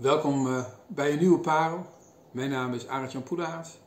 Welkom 0.00 0.46
uh, 0.46 0.64
bij 0.86 1.12
een 1.12 1.18
nieuwe 1.18 1.38
parel. 1.38 1.86
Mijn 2.30 2.50
naam 2.50 2.74
is 2.74 2.88
Arend-Jan 2.88 3.22
Poedaars. 3.22 3.78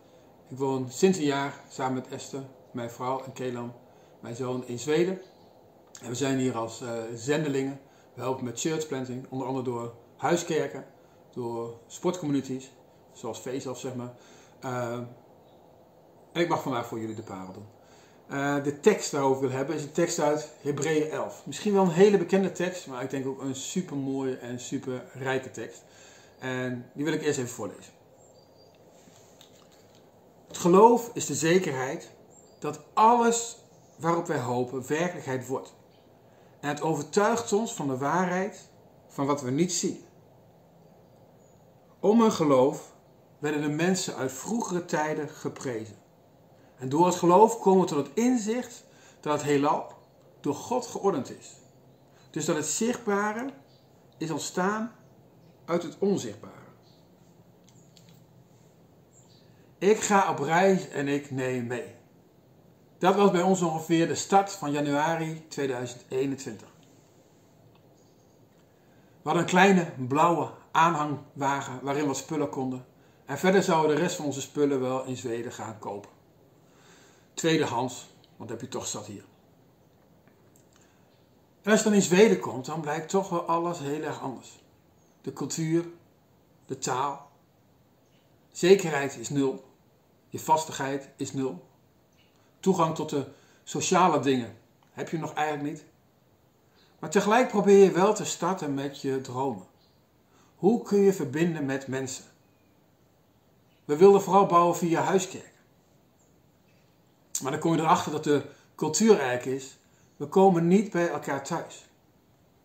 Ik 0.47 0.57
woon 0.57 0.91
sinds 0.91 1.17
een 1.17 1.23
jaar 1.23 1.53
samen 1.67 1.93
met 1.93 2.07
Esther, 2.07 2.41
mijn 2.71 2.89
vrouw 2.89 3.23
en 3.23 3.33
Kelan, 3.33 3.73
mijn 4.19 4.35
zoon 4.35 4.67
in 4.67 4.79
Zweden. 4.79 5.21
En 6.01 6.09
we 6.09 6.15
zijn 6.15 6.37
hier 6.37 6.57
als 6.57 6.81
uh, 6.81 6.89
zendelingen. 7.15 7.79
We 8.13 8.21
helpen 8.21 8.45
met 8.45 8.59
churchplanting, 8.59 9.25
onder 9.29 9.47
andere 9.47 9.65
door 9.65 9.93
huiskerken, 10.17 10.85
door 11.33 11.79
sportcommunities, 11.87 12.71
zoals 13.13 13.41
Vezelf 13.41 13.79
zeg 13.79 13.95
maar. 13.95 14.13
Uh, 14.65 14.93
en 16.31 16.41
ik 16.41 16.49
mag 16.49 16.61
vandaag 16.61 16.87
voor 16.87 16.99
jullie 16.99 17.15
de 17.15 17.23
parel 17.23 17.53
doen. 17.53 17.78
Uh, 18.31 18.63
de 18.63 18.79
tekst 18.79 19.11
waarover 19.11 19.43
ik 19.43 19.49
wil 19.49 19.57
hebben 19.57 19.75
is 19.75 19.83
een 19.83 19.91
tekst 19.91 20.19
uit 20.19 20.49
Hebreeën 20.61 21.09
11. 21.09 21.41
Misschien 21.45 21.73
wel 21.73 21.83
een 21.83 21.89
hele 21.89 22.17
bekende 22.17 22.51
tekst, 22.51 22.87
maar 22.87 23.03
ik 23.03 23.09
denk 23.09 23.27
ook 23.27 23.41
een 23.41 23.55
super 23.55 23.95
mooie 23.95 24.37
en 24.37 24.59
super 24.59 25.03
rijke 25.13 25.51
tekst. 25.51 25.83
En 26.39 26.91
die 26.93 27.05
wil 27.05 27.13
ik 27.13 27.21
eerst 27.21 27.39
even 27.39 27.51
voorlezen. 27.51 27.93
Het 30.47 30.57
geloof 30.57 31.11
is 31.13 31.25
de 31.25 31.35
zekerheid 31.35 32.11
dat 32.59 32.79
alles 32.93 33.57
waarop 33.95 34.27
wij 34.27 34.39
hopen 34.39 34.87
werkelijkheid 34.87 35.47
wordt. 35.47 35.73
En 36.59 36.69
het 36.69 36.81
overtuigt 36.81 37.53
ons 37.53 37.73
van 37.73 37.87
de 37.87 37.97
waarheid 37.97 38.69
van 39.07 39.25
wat 39.25 39.41
we 39.41 39.51
niet 39.51 39.73
zien. 39.73 40.03
Om 41.99 42.21
hun 42.21 42.31
geloof 42.31 42.93
werden 43.39 43.61
de 43.61 43.69
mensen 43.69 44.15
uit 44.15 44.31
vroegere 44.31 44.85
tijden 44.85 45.29
geprezen. 45.29 45.95
En 46.79 46.89
door 46.89 47.05
het 47.05 47.15
geloof 47.15 47.59
komen 47.59 47.81
we 47.81 47.87
tot 47.87 48.07
het 48.07 48.15
inzicht 48.17 48.83
dat 49.19 49.33
het 49.33 49.43
heelal 49.43 49.93
door 50.39 50.55
God 50.55 50.85
geordend 50.85 51.37
is. 51.39 51.55
Dus 52.29 52.45
dat 52.45 52.55
het 52.55 52.65
zichtbare 52.65 53.49
is 54.17 54.31
ontstaan 54.31 54.91
uit 55.65 55.83
het 55.83 55.97
onzichtbare. 55.99 56.53
Ik 59.77 59.99
ga 59.99 60.31
op 60.31 60.39
reis 60.39 60.89
en 60.89 61.07
ik 61.07 61.31
neem 61.31 61.67
mee. 61.67 61.95
Dat 62.97 63.15
was 63.15 63.31
bij 63.31 63.41
ons 63.41 63.61
ongeveer 63.61 64.07
de 64.07 64.15
start 64.15 64.51
van 64.51 64.71
januari 64.71 65.45
2021. 65.47 66.67
We 69.21 69.29
hadden 69.29 69.43
een 69.43 69.49
kleine 69.49 69.91
blauwe 70.07 70.49
aanhangwagen 70.71 71.79
waarin 71.81 72.07
wat 72.07 72.17
spullen 72.17 72.49
konden. 72.49 72.85
En 73.25 73.37
verder 73.37 73.63
zouden 73.63 73.95
de 73.95 74.01
rest 74.01 74.15
van 74.15 74.25
onze 74.25 74.41
spullen 74.41 74.81
wel 74.81 75.05
in 75.05 75.17
Zweden 75.17 75.51
gaan 75.51 75.79
kopen. 75.79 76.18
Tweedehands, 77.39 78.09
want 78.37 78.49
heb 78.49 78.61
je 78.61 78.67
toch 78.67 78.87
zat 78.87 79.05
hier. 79.05 79.23
En 81.61 81.71
als 81.71 81.79
je 81.79 81.85
dan 81.85 81.93
in 81.93 82.01
Zweden 82.01 82.39
komt, 82.39 82.65
dan 82.65 82.81
blijkt 82.81 83.09
toch 83.09 83.29
wel 83.29 83.41
alles 83.41 83.79
heel 83.79 84.01
erg 84.01 84.21
anders. 84.21 84.59
De 85.21 85.33
cultuur, 85.33 85.85
de 86.65 86.77
taal. 86.77 87.29
Zekerheid 88.51 89.17
is 89.17 89.29
nul. 89.29 89.63
Je 90.29 90.39
vastigheid 90.39 91.09
is 91.15 91.33
nul. 91.33 91.67
Toegang 92.59 92.95
tot 92.95 93.09
de 93.09 93.25
sociale 93.63 94.19
dingen 94.19 94.57
heb 94.91 95.09
je 95.09 95.17
nog 95.17 95.33
eigenlijk 95.33 95.69
niet. 95.69 95.85
Maar 96.99 97.09
tegelijk 97.09 97.47
probeer 97.47 97.83
je 97.83 97.91
wel 97.91 98.13
te 98.13 98.25
starten 98.25 98.73
met 98.73 99.01
je 99.01 99.21
dromen. 99.21 99.67
Hoe 100.55 100.83
kun 100.83 100.99
je 100.99 101.13
verbinden 101.13 101.65
met 101.65 101.87
mensen? 101.87 102.25
We 103.85 103.95
wilden 103.95 104.21
vooral 104.21 104.45
bouwen 104.45 104.77
via 104.77 105.01
huiskerk. 105.01 105.48
Maar 107.41 107.51
dan 107.51 107.59
kom 107.59 107.73
je 107.75 107.79
erachter 107.81 108.11
dat 108.11 108.23
de 108.23 108.45
cultuur 108.75 109.19
eigenlijk 109.19 109.61
is, 109.61 109.77
we 110.17 110.25
komen 110.25 110.67
niet 110.67 110.91
bij 110.91 111.09
elkaar 111.09 111.43
thuis. 111.43 111.85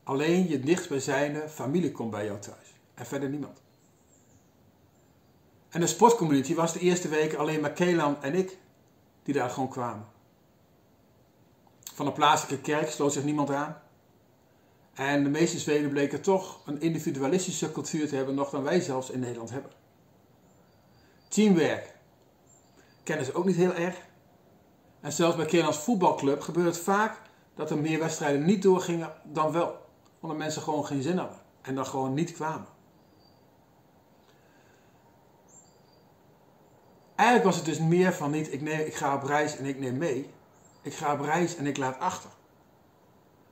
Alleen 0.02 0.48
je 0.48 0.60
dichtstbijzijnde 0.60 1.48
familie 1.48 1.92
komt 1.92 2.10
bij 2.10 2.24
jou 2.24 2.38
thuis. 2.38 2.74
En 2.94 3.06
verder 3.06 3.28
niemand. 3.28 3.62
En 5.68 5.80
de 5.80 5.86
sportcommunity 5.86 6.54
was 6.54 6.72
de 6.72 6.78
eerste 6.78 7.08
weken 7.08 7.38
alleen 7.38 7.60
maar 7.60 7.72
Kelan 7.72 8.22
en 8.22 8.34
ik 8.34 8.58
die 9.22 9.34
daar 9.34 9.50
gewoon 9.50 9.68
kwamen. 9.68 10.06
Van 11.94 12.06
de 12.06 12.12
plaatselijke 12.12 12.62
kerk 12.62 12.90
sloot 12.90 13.12
zich 13.12 13.24
niemand 13.24 13.50
aan. 13.50 13.82
En 14.94 15.22
de 15.22 15.30
meeste 15.30 15.58
Zweden 15.58 15.90
bleken 15.90 16.20
toch 16.20 16.60
een 16.66 16.80
individualistische 16.80 17.72
cultuur 17.72 18.08
te 18.08 18.16
hebben, 18.16 18.34
nog 18.34 18.50
dan 18.50 18.62
wij 18.62 18.80
zelfs 18.80 19.10
in 19.10 19.20
Nederland 19.20 19.50
hebben. 19.50 19.70
Teamwerk 21.28 21.94
kennen 23.02 23.26
ze 23.26 23.34
ook 23.34 23.44
niet 23.44 23.56
heel 23.56 23.74
erg. 23.74 23.96
En 25.04 25.12
zelfs 25.12 25.36
bij 25.36 25.46
Kelan's 25.46 25.76
voetbalclub 25.76 26.40
gebeurt 26.40 26.66
het 26.66 26.84
vaak 26.84 27.20
dat 27.54 27.70
er 27.70 27.78
meer 27.78 27.98
wedstrijden 27.98 28.44
niet 28.44 28.62
doorgingen 28.62 29.12
dan 29.22 29.52
wel. 29.52 29.86
Omdat 30.20 30.38
mensen 30.38 30.62
gewoon 30.62 30.86
geen 30.86 31.02
zin 31.02 31.18
hadden 31.18 31.38
en 31.62 31.74
dan 31.74 31.86
gewoon 31.86 32.14
niet 32.14 32.32
kwamen. 32.32 32.66
Eigenlijk 37.14 37.48
was 37.48 37.56
het 37.56 37.64
dus 37.64 37.78
meer 37.78 38.12
van 38.12 38.30
niet, 38.30 38.52
ik, 38.52 38.60
neem, 38.60 38.78
ik 38.80 38.94
ga 38.94 39.14
op 39.14 39.22
reis 39.22 39.56
en 39.56 39.64
ik 39.64 39.78
neem 39.78 39.96
mee. 39.96 40.30
Ik 40.82 40.94
ga 40.94 41.12
op 41.12 41.20
reis 41.20 41.56
en 41.56 41.66
ik 41.66 41.76
laat 41.76 41.98
achter. 41.98 42.30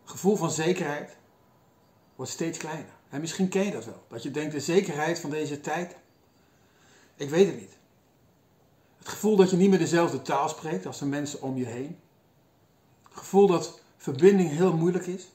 Gevoel 0.05 0.37
van 0.37 0.51
zekerheid 0.51 1.17
wordt 2.17 2.33
steeds 2.33 2.59
kleiner. 2.59 2.93
En 3.09 3.21
misschien 3.21 3.49
ken 3.49 3.65
je 3.65 3.71
dat 3.71 3.85
wel. 3.85 4.05
Dat 4.09 4.23
je 4.23 4.31
denkt, 4.31 4.53
de 4.53 4.61
zekerheid 4.61 5.19
van 5.19 5.31
deze 5.31 5.61
tijd, 5.61 5.97
ik 7.17 7.31
weet 7.31 7.47
het 7.47 7.61
niet. 7.61 7.81
Het 9.03 9.11
gevoel 9.11 9.37
dat 9.37 9.51
je 9.51 9.57
niet 9.57 9.71
meer 9.71 9.79
dezelfde 9.79 10.23
taal 10.23 10.49
spreekt 10.49 10.87
als 10.87 10.99
de 10.99 11.07
mensen 11.07 11.43
om 11.43 11.57
je 11.57 11.65
heen. 11.65 11.99
Het 13.03 13.19
gevoel 13.19 13.47
dat 13.47 13.81
verbinding 13.97 14.51
heel 14.51 14.77
moeilijk 14.77 15.07
is. 15.07 15.29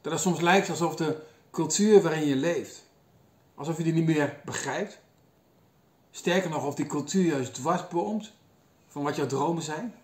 Dat 0.00 0.12
het 0.12 0.20
soms 0.20 0.40
lijkt 0.40 0.70
alsof 0.70 0.96
de 0.96 1.22
cultuur 1.50 2.02
waarin 2.02 2.26
je 2.26 2.36
leeft, 2.36 2.86
alsof 3.54 3.76
je 3.76 3.82
die 3.82 3.92
niet 3.92 4.06
meer 4.06 4.40
begrijpt. 4.44 4.98
Sterker 6.10 6.50
nog, 6.50 6.64
of 6.64 6.74
die 6.74 6.86
cultuur 6.86 7.24
juist 7.24 7.54
dwarsboomt 7.54 8.32
van 8.88 9.02
wat 9.02 9.16
jouw 9.16 9.26
dromen 9.26 9.62
zijn. 9.62 9.94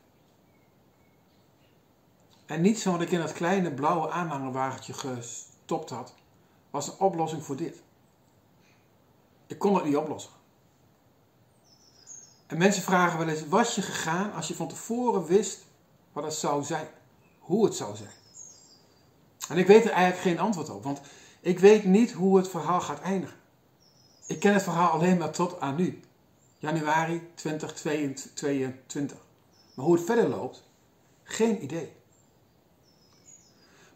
En 2.46 2.60
niets 2.60 2.82
van 2.82 2.92
wat 2.92 3.02
ik 3.02 3.10
in 3.10 3.20
dat 3.20 3.32
kleine 3.32 3.72
blauwe 3.72 4.10
aanhangerwagentje 4.10 4.92
gestopt 4.92 5.90
had, 5.90 6.14
was 6.70 6.86
een 6.86 6.98
oplossing 6.98 7.44
voor 7.44 7.56
dit. 7.56 7.82
Ik 9.46 9.58
kon 9.58 9.74
het 9.74 9.84
niet 9.84 9.96
oplossen. 9.96 10.40
En 12.52 12.58
mensen 12.58 12.82
vragen 12.82 13.18
wel 13.18 13.28
eens, 13.28 13.48
was 13.48 13.74
je 13.74 13.82
gegaan 13.82 14.32
als 14.32 14.48
je 14.48 14.54
van 14.54 14.68
tevoren 14.68 15.26
wist 15.26 15.58
wat 16.12 16.24
het 16.24 16.34
zou 16.34 16.64
zijn? 16.64 16.88
Hoe 17.38 17.64
het 17.64 17.74
zou 17.74 17.96
zijn? 17.96 18.10
En 19.48 19.58
ik 19.58 19.66
weet 19.66 19.84
er 19.84 19.90
eigenlijk 19.90 20.22
geen 20.22 20.38
antwoord 20.38 20.70
op, 20.70 20.84
want 20.84 21.00
ik 21.40 21.58
weet 21.58 21.84
niet 21.84 22.12
hoe 22.12 22.36
het 22.36 22.48
verhaal 22.48 22.80
gaat 22.80 23.00
eindigen. 23.00 23.36
Ik 24.26 24.40
ken 24.40 24.52
het 24.52 24.62
verhaal 24.62 24.90
alleen 24.90 25.18
maar 25.18 25.30
tot 25.30 25.60
aan 25.60 25.74
nu. 25.74 26.00
Januari 26.58 27.30
2022. 27.34 29.16
Maar 29.74 29.84
hoe 29.84 29.94
het 29.94 30.04
verder 30.04 30.28
loopt, 30.28 30.62
geen 31.22 31.62
idee. 31.62 31.92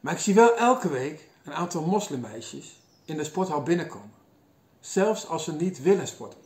Maar 0.01 0.13
ik 0.13 0.19
zie 0.19 0.35
wel 0.35 0.57
elke 0.57 0.89
week 0.89 1.29
een 1.45 1.55
aantal 1.55 1.83
moslimmeisjes 1.83 2.83
in 3.05 3.17
de 3.17 3.25
sporthal 3.25 3.63
binnenkomen. 3.63 4.15
Zelfs 4.81 5.27
als 5.27 5.45
ze 5.45 5.53
niet 5.53 5.83
willen 5.83 6.07
sporten. 6.07 6.45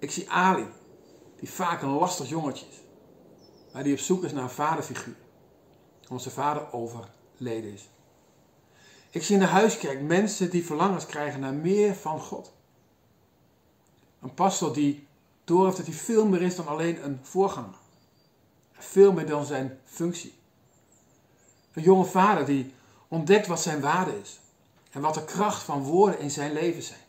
Ik 0.00 0.10
zie 0.10 0.30
Ali, 0.30 0.66
die 1.38 1.50
vaak 1.50 1.82
een 1.82 1.88
lastig 1.88 2.28
jongetje 2.28 2.66
is. 2.66 2.76
Maar 3.72 3.82
die 3.82 3.92
op 3.92 3.98
zoek 3.98 4.24
is 4.24 4.32
naar 4.32 4.42
een 4.42 4.50
vaderfiguur. 4.50 5.16
Omdat 6.02 6.22
zijn 6.22 6.34
vader 6.34 6.72
overleden 6.72 7.72
is. 7.72 7.88
Ik 9.10 9.22
zie 9.22 9.34
in 9.34 9.40
de 9.40 9.46
huiskerk 9.46 10.00
mensen 10.00 10.50
die 10.50 10.66
verlangens 10.66 11.06
krijgen 11.06 11.40
naar 11.40 11.54
meer 11.54 11.94
van 11.94 12.20
God. 12.20 12.52
Een 14.20 14.34
pastor 14.34 14.74
die 14.74 15.06
doorheeft 15.44 15.76
dat 15.76 15.86
hij 15.86 15.94
veel 15.94 16.26
meer 16.26 16.42
is 16.42 16.56
dan 16.56 16.66
alleen 16.66 17.04
een 17.04 17.18
voorganger. 17.22 17.78
Veel 18.72 19.12
meer 19.12 19.26
dan 19.26 19.44
zijn 19.44 19.78
functie. 19.84 20.34
Een 21.72 21.82
jonge 21.82 22.04
vader 22.04 22.46
die 22.46 22.74
ontdekt 23.08 23.46
wat 23.46 23.60
zijn 23.60 23.80
waarde 23.80 24.20
is. 24.20 24.40
En 24.90 25.00
wat 25.00 25.14
de 25.14 25.24
kracht 25.24 25.62
van 25.62 25.82
woorden 25.82 26.18
in 26.18 26.30
zijn 26.30 26.52
leven 26.52 26.82
zijn. 26.82 27.00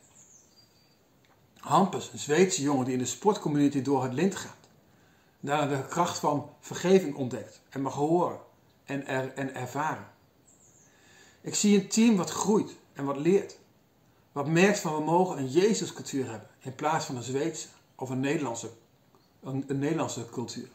Hampus, 1.61 2.09
een 2.11 2.19
Zweedse 2.19 2.61
jongen 2.61 2.85
die 2.85 2.93
in 2.93 2.99
de 2.99 3.05
sportcommunity 3.05 3.81
door 3.81 4.03
het 4.03 4.13
lint 4.13 4.35
gaat. 4.35 4.67
Daarna 5.39 5.75
de 5.75 5.87
kracht 5.87 6.17
van 6.17 6.49
vergeving 6.59 7.15
ontdekt 7.15 7.61
en 7.69 7.81
mag 7.81 7.93
horen 7.93 8.39
en, 8.85 9.07
er, 9.07 9.33
en 9.33 9.55
ervaren. 9.55 10.07
Ik 11.41 11.55
zie 11.55 11.81
een 11.81 11.87
team 11.87 12.15
wat 12.15 12.29
groeit 12.29 12.75
en 12.93 13.05
wat 13.05 13.17
leert. 13.17 13.57
Wat 14.31 14.47
merkt 14.47 14.79
van 14.79 14.95
we 14.95 15.03
mogen 15.03 15.37
een 15.37 15.47
Jezuscultuur 15.47 16.29
hebben 16.29 16.47
in 16.59 16.75
plaats 16.75 17.05
van 17.05 17.15
een 17.15 17.23
Zweedse 17.23 17.67
of 17.95 18.09
een 18.09 18.19
Nederlandse, 18.19 18.69
een 19.41 19.65
Nederlandse 19.67 20.29
cultuur. 20.29 20.69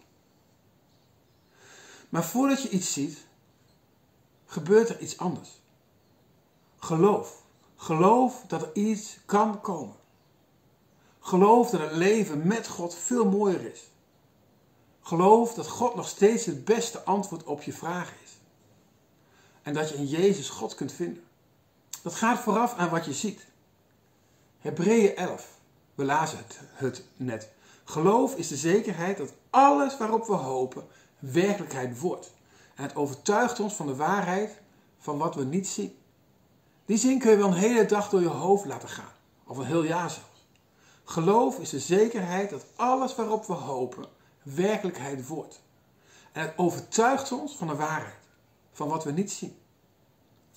Maar 2.08 2.24
voordat 2.24 2.62
je 2.62 2.68
iets 2.68 2.92
ziet, 2.92 3.26
gebeurt 4.46 4.88
er 4.88 5.00
iets 5.00 5.18
anders. 5.18 5.60
Geloof. 6.78 7.42
Geloof 7.76 8.44
dat 8.46 8.62
er 8.62 8.70
iets 8.74 9.18
kan 9.24 9.60
komen. 9.60 9.96
Geloof 11.26 11.70
dat 11.70 11.81
het 11.81 11.93
leven 11.93 12.46
met 12.46 12.69
God 12.69 12.94
veel 12.94 13.31
mooier 13.31 13.73
is. 13.73 13.81
Geloof 15.00 15.55
dat 15.55 15.69
God 15.69 15.94
nog 15.94 16.08
steeds 16.08 16.44
het 16.44 16.64
beste 16.64 17.02
antwoord 17.02 17.44
op 17.44 17.62
je 17.62 17.73
vragen 17.73 18.17
is. 18.25 18.31
En 19.62 19.75
dat 19.75 19.88
je 19.88 19.94
in 19.94 20.06
Jezus 20.06 20.49
God 20.49 20.75
kunt 20.75 20.93
vinden. 20.93 21.25
Dat 22.02 22.14
gaat 22.14 22.38
vooraf 22.38 22.75
aan 22.75 22.90
wat 22.90 23.05
je 23.05 23.12
ziet. 23.12 23.46
Hebreeën 24.58 25.17
11. 25.17 25.49
We 25.94 26.05
lazen 26.05 26.38
het, 26.38 26.61
het 26.73 27.05
net. 27.17 27.49
Geloof 27.84 28.37
is 28.37 28.49
de 28.49 28.56
zekerheid 28.56 29.17
dat 29.17 29.32
alles 29.50 29.96
waarop 29.96 30.26
we 30.26 30.34
hopen 30.34 30.87
werkelijkheid 31.19 32.00
wordt. 32.00 32.31
En 32.75 32.82
het 32.82 32.96
overtuigt 32.96 33.61
ons 33.61 33.75
van 33.75 33.87
de 33.87 33.96
waarheid 33.96 34.61
van 34.99 35.19
wat 35.19 35.34
we 35.34 35.44
niet 35.44 35.69
zien. 35.69 35.96
Die 36.84 36.99
zin 36.99 37.19
kun 37.19 37.31
je 37.31 37.37
wel 37.37 37.49
een 37.49 37.52
hele 37.52 37.87
dag 37.87 38.08
door 38.08 38.20
je 38.20 38.29
hoofd 38.29 38.64
laten 38.64 38.88
gaan. 38.88 39.12
Of 39.44 39.56
een 39.56 39.67
heel 39.67 39.84
jaar 39.84 40.11
zelfs. 40.11 40.35
Geloof 41.08 41.58
is 41.58 41.70
de 41.70 41.81
zekerheid 41.81 42.50
dat 42.50 42.67
alles 42.76 43.14
waarop 43.14 43.47
we 43.47 43.53
hopen 43.53 44.05
werkelijkheid 44.43 45.26
wordt. 45.26 45.62
En 46.32 46.43
het 46.43 46.53
overtuigt 46.56 47.32
ons 47.32 47.56
van 47.56 47.67
de 47.67 47.75
waarheid, 47.75 48.29
van 48.73 48.88
wat 48.88 49.05
we 49.05 49.11
niet 49.11 49.32
zien. 49.32 49.58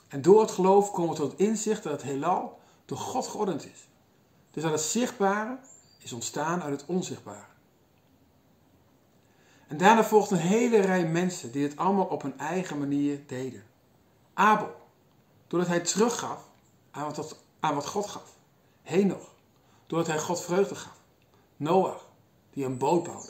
En 0.07 0.21
door 0.21 0.41
het 0.41 0.51
geloof 0.51 0.91
komen 0.91 1.09
we 1.09 1.19
tot 1.19 1.31
het 1.31 1.39
inzicht 1.39 1.83
dat 1.83 1.91
het 1.91 2.01
heelal 2.01 2.59
door 2.85 2.97
God 2.97 3.27
geordend 3.27 3.65
is. 3.65 3.87
Dus 4.51 4.63
dat 4.63 4.71
het 4.71 4.81
zichtbare 4.81 5.57
is 5.97 6.13
ontstaan 6.13 6.61
uit 6.61 6.79
het 6.81 6.89
onzichtbare. 6.89 7.47
En 9.67 9.77
daarna 9.77 10.03
volgt 10.03 10.31
een 10.31 10.37
hele 10.37 10.79
rij 10.79 11.07
mensen 11.07 11.51
die 11.51 11.63
het 11.63 11.77
allemaal 11.77 12.05
op 12.05 12.21
hun 12.21 12.39
eigen 12.39 12.79
manier 12.79 13.19
deden. 13.27 13.63
Abel, 14.33 14.75
doordat 15.47 15.69
hij 15.69 15.79
teruggaf 15.79 16.43
aan 16.91 17.13
wat, 17.13 17.39
aan 17.59 17.83
God 17.83 18.07
gaf. 18.07 18.35
Henoch, 18.81 19.37
doordat 19.89 20.07
hij 20.07 20.19
God 20.19 20.41
vreugde 20.41 20.75
gaf. 20.75 20.97
Noach, 21.57 22.05
die 22.49 22.65
een 22.65 22.77
boot 22.77 23.03
bouwde. 23.03 23.29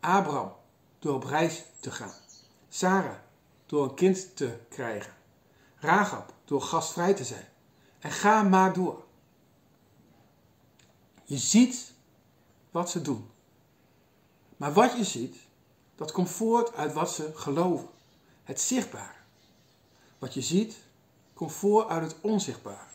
Abraham, 0.00 0.52
door 0.98 1.14
op 1.14 1.24
reis 1.24 1.64
te 1.80 1.90
gaan. 1.90 2.14
Sarah, 2.68 3.16
door 3.66 3.84
een 3.84 3.94
kind 3.94 4.36
te 4.36 4.58
krijgen. 4.68 5.12
Rahab, 5.76 6.32
door 6.44 6.62
gastvrij 6.62 7.14
te 7.14 7.24
zijn. 7.24 7.48
En 7.98 8.10
ga 8.10 8.42
maar 8.42 8.72
door. 8.72 9.04
Je 11.24 11.38
ziet 11.38 11.92
wat 12.70 12.90
ze 12.90 13.02
doen. 13.02 13.30
Maar 14.56 14.72
wat 14.72 14.96
je 14.96 15.04
ziet, 15.04 15.36
dat 15.94 16.12
komt 16.12 16.30
voort 16.30 16.74
uit 16.74 16.92
wat 16.92 17.10
ze 17.10 17.30
geloven. 17.34 17.88
Het 18.44 18.60
zichtbare. 18.60 19.18
Wat 20.18 20.34
je 20.34 20.42
ziet, 20.42 20.76
komt 21.34 21.52
voort 21.52 21.88
uit 21.88 22.02
het 22.02 22.16
onzichtbare. 22.20 22.86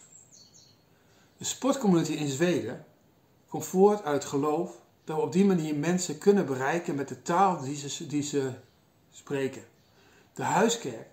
De 1.38 1.44
sportcommunity 1.46 2.12
in 2.12 2.30
Zweden 2.30 2.86
komt 3.54 3.66
voort 3.66 4.04
uit 4.04 4.26
geloof 4.26 4.72
dat 5.04 5.16
we 5.16 5.22
op 5.22 5.32
die 5.32 5.46
manier 5.46 5.76
mensen 5.76 6.18
kunnen 6.18 6.46
bereiken 6.46 6.96
met 6.96 7.08
de 7.08 7.22
taal 7.22 7.62
die 7.62 7.90
ze, 7.90 8.08
die 8.08 8.22
ze 8.22 8.52
spreken. 9.12 9.64
De 10.34 10.44
huiskerk 10.44 11.08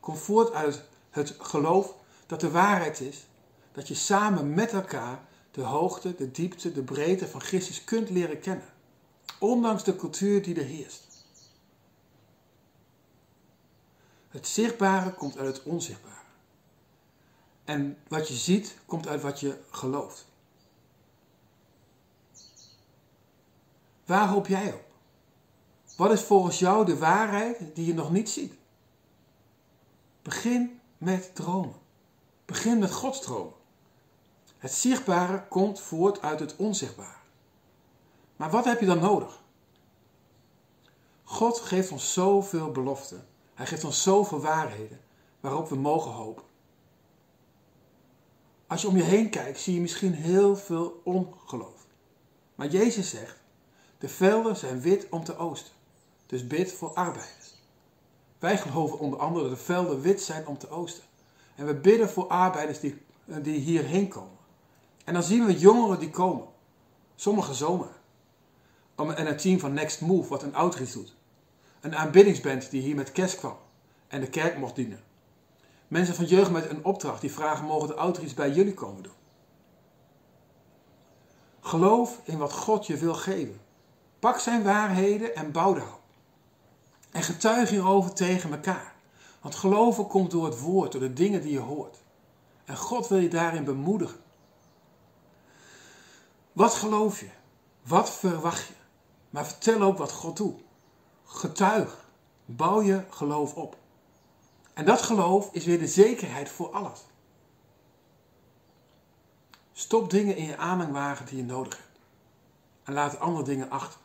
komt 0.00 0.18
voort 0.18 0.52
uit 0.52 0.84
het 1.10 1.34
geloof 1.38 1.94
dat 2.26 2.40
de 2.40 2.50
waarheid 2.50 3.00
is 3.00 3.26
dat 3.72 3.88
je 3.88 3.94
samen 3.94 4.54
met 4.54 4.72
elkaar 4.72 5.24
de 5.50 5.60
hoogte, 5.60 6.14
de 6.14 6.30
diepte, 6.30 6.72
de 6.72 6.82
breedte 6.82 7.28
van 7.28 7.40
Christus 7.40 7.84
kunt 7.84 8.10
leren 8.10 8.40
kennen. 8.40 8.72
Ondanks 9.38 9.84
de 9.84 9.96
cultuur 9.96 10.42
die 10.42 10.54
er 10.54 10.66
heerst. 10.66 11.26
Het 14.28 14.46
zichtbare 14.46 15.14
komt 15.14 15.38
uit 15.38 15.56
het 15.56 15.64
onzichtbare. 15.64 16.14
En 17.64 17.98
wat 18.08 18.28
je 18.28 18.34
ziet, 18.34 18.76
komt 18.86 19.08
uit 19.08 19.22
wat 19.22 19.40
je 19.40 19.58
gelooft. 19.70 20.30
Waar 24.04 24.28
hoop 24.28 24.46
jij 24.46 24.72
op? 24.72 24.84
Wat 25.96 26.10
is 26.10 26.22
volgens 26.22 26.58
jou 26.58 26.84
de 26.84 26.98
waarheid 26.98 27.74
die 27.74 27.86
je 27.86 27.94
nog 27.94 28.10
niet 28.12 28.30
ziet? 28.30 28.54
Begin 30.22 30.80
met 30.98 31.34
dromen. 31.34 31.74
Begin 32.44 32.78
met 32.78 32.92
Gods 32.92 33.20
dromen. 33.20 33.54
Het 34.58 34.72
zichtbare 34.72 35.46
komt 35.48 35.80
voort 35.80 36.22
uit 36.22 36.40
het 36.40 36.56
onzichtbare. 36.56 37.20
Maar 38.36 38.50
wat 38.50 38.64
heb 38.64 38.80
je 38.80 38.86
dan 38.86 38.98
nodig? 38.98 39.42
God 41.24 41.58
geeft 41.58 41.90
ons 41.90 42.12
zoveel 42.12 42.70
beloften. 42.70 43.26
Hij 43.54 43.66
geeft 43.66 43.84
ons 43.84 44.02
zoveel 44.02 44.40
waarheden 44.40 45.00
waarop 45.40 45.68
we 45.68 45.76
mogen 45.76 46.10
hopen. 46.10 46.44
Als 48.66 48.82
je 48.82 48.88
om 48.88 48.96
je 48.96 49.02
heen 49.02 49.30
kijkt, 49.30 49.60
zie 49.60 49.74
je 49.74 49.80
misschien 49.80 50.14
heel 50.14 50.56
veel 50.56 51.00
ongeloof. 51.04 51.86
Maar 52.54 52.68
Jezus 52.68 53.10
zegt: 53.10 53.41
De 54.02 54.08
velden 54.08 54.56
zijn 54.56 54.80
wit 54.80 55.06
om 55.10 55.24
te 55.24 55.36
oosten. 55.36 55.72
Dus 56.26 56.46
bid 56.46 56.72
voor 56.72 56.94
arbeiders. 56.94 57.54
Wij 58.38 58.58
geloven 58.58 58.98
onder 58.98 59.18
andere 59.18 59.48
dat 59.48 59.58
de 59.58 59.64
velden 59.64 60.00
wit 60.00 60.22
zijn 60.22 60.46
om 60.46 60.58
te 60.58 60.70
oosten. 60.70 61.02
En 61.54 61.66
we 61.66 61.74
bidden 61.74 62.10
voor 62.10 62.26
arbeiders 62.26 62.80
die, 62.80 63.02
die 63.24 63.58
hierheen 63.58 64.08
komen. 64.08 64.36
En 65.04 65.12
dan 65.12 65.22
zien 65.22 65.46
we 65.46 65.58
jongeren 65.58 65.98
die 65.98 66.10
komen. 66.10 66.46
Sommigen 67.14 67.54
zomaar. 67.54 68.00
En 68.96 69.26
een 69.26 69.36
team 69.36 69.58
van 69.58 69.72
Next 69.72 70.00
Move 70.00 70.28
wat 70.28 70.42
een 70.42 70.54
outreach 70.54 70.92
doet. 70.92 71.14
Een 71.80 71.96
aanbiddingsband 71.96 72.70
die 72.70 72.82
hier 72.82 72.96
met 72.96 73.12
kerst 73.12 73.36
kwam 73.36 73.56
en 74.08 74.20
de 74.20 74.28
kerk 74.28 74.58
mocht 74.58 74.74
dienen. 74.74 75.00
Mensen 75.88 76.14
van 76.14 76.24
jeugd 76.24 76.50
met 76.50 76.70
een 76.70 76.84
opdracht 76.84 77.20
die 77.20 77.32
vragen 77.32 77.64
mogen 77.64 77.88
de 77.88 77.94
outreach 77.94 78.34
bij 78.34 78.50
jullie 78.50 78.74
komen 78.74 79.02
doen. 79.02 79.12
Geloof 81.60 82.20
in 82.24 82.38
wat 82.38 82.52
God 82.52 82.86
je 82.86 82.96
wil 82.96 83.14
geven. 83.14 83.61
Pak 84.22 84.38
zijn 84.38 84.62
waarheden 84.62 85.34
en 85.34 85.52
bouw 85.52 85.74
daarop. 85.74 86.00
En 87.10 87.22
getuig 87.22 87.70
hierover 87.70 88.12
tegen 88.12 88.52
elkaar. 88.52 88.94
Want 89.40 89.54
geloven 89.54 90.06
komt 90.06 90.30
door 90.30 90.44
het 90.44 90.60
woord, 90.60 90.92
door 90.92 91.00
de 91.00 91.12
dingen 91.12 91.42
die 91.42 91.52
je 91.52 91.58
hoort. 91.58 92.02
En 92.64 92.76
God 92.76 93.08
wil 93.08 93.18
je 93.18 93.28
daarin 93.28 93.64
bemoedigen. 93.64 94.20
Wat 96.52 96.74
geloof 96.74 97.20
je? 97.20 97.28
Wat 97.82 98.10
verwacht 98.10 98.66
je? 98.66 98.74
Maar 99.30 99.46
vertel 99.46 99.82
ook 99.82 99.98
wat 99.98 100.12
God 100.12 100.36
doet. 100.36 100.60
Getuig. 101.24 102.04
Bouw 102.44 102.82
je 102.82 103.04
geloof 103.10 103.54
op. 103.54 103.76
En 104.72 104.84
dat 104.84 105.02
geloof 105.02 105.48
is 105.52 105.64
weer 105.64 105.78
de 105.78 105.88
zekerheid 105.88 106.48
voor 106.48 106.70
alles. 106.72 107.00
Stop 109.72 110.10
dingen 110.10 110.36
in 110.36 110.44
je 110.44 110.56
aanhangwagen 110.56 111.26
die 111.26 111.36
je 111.36 111.44
nodig 111.44 111.76
hebt. 111.76 111.98
En 112.82 112.92
laat 112.92 113.18
andere 113.18 113.44
dingen 113.44 113.70
achter. 113.70 114.00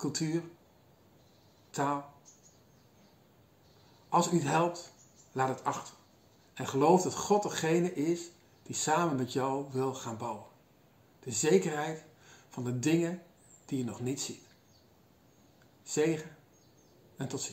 Cultuur, 0.00 0.42
taal. 1.70 2.12
Als 4.08 4.24
het 4.24 4.34
niet 4.34 4.42
helpt, 4.42 4.92
laat 5.32 5.48
het 5.48 5.64
achter. 5.64 5.94
En 6.54 6.66
geloof 6.66 7.02
dat 7.02 7.14
God 7.14 7.42
degene 7.42 7.94
is 7.94 8.30
die 8.62 8.74
samen 8.74 9.16
met 9.16 9.32
jou 9.32 9.66
wil 9.72 9.94
gaan 9.94 10.16
bouwen. 10.16 10.44
De 11.20 11.30
zekerheid 11.30 12.04
van 12.48 12.64
de 12.64 12.78
dingen 12.78 13.22
die 13.64 13.78
je 13.78 13.84
nog 13.84 14.00
niet 14.00 14.20
ziet. 14.20 14.46
Zegen 15.82 16.36
en 17.16 17.28
tot 17.28 17.40
ziens. 17.40 17.48